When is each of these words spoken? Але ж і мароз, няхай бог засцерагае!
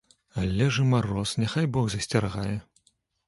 Але 0.43 0.65
ж 0.77 0.85
і 0.85 0.93
мароз, 0.93 1.33
няхай 1.43 1.69
бог 1.75 1.85
засцерагае! 1.97 2.57